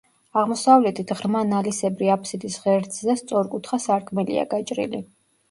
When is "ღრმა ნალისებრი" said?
1.19-2.09